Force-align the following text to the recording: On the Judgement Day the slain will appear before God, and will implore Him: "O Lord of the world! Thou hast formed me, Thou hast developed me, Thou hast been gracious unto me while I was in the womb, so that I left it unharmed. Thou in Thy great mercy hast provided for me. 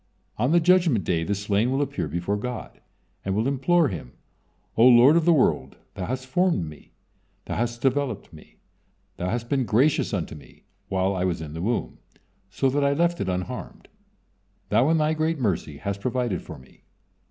On 0.39 0.51
the 0.51 0.59
Judgement 0.59 1.03
Day 1.05 1.23
the 1.23 1.35
slain 1.35 1.69
will 1.71 1.79
appear 1.79 2.07
before 2.07 2.35
God, 2.35 2.81
and 3.23 3.35
will 3.35 3.47
implore 3.47 3.89
Him: 3.89 4.13
"O 4.75 4.83
Lord 4.87 5.15
of 5.15 5.25
the 5.25 5.31
world! 5.31 5.77
Thou 5.93 6.07
hast 6.07 6.25
formed 6.25 6.65
me, 6.65 6.93
Thou 7.45 7.55
hast 7.57 7.81
developed 7.83 8.33
me, 8.33 8.55
Thou 9.17 9.29
hast 9.29 9.47
been 9.47 9.63
gracious 9.63 10.11
unto 10.11 10.33
me 10.33 10.63
while 10.89 11.15
I 11.15 11.23
was 11.23 11.39
in 11.39 11.53
the 11.53 11.61
womb, 11.61 11.99
so 12.49 12.67
that 12.71 12.83
I 12.83 12.93
left 12.93 13.21
it 13.21 13.29
unharmed. 13.29 13.89
Thou 14.69 14.89
in 14.89 14.97
Thy 14.97 15.13
great 15.13 15.37
mercy 15.37 15.77
hast 15.77 16.01
provided 16.01 16.41
for 16.41 16.57
me. 16.57 16.81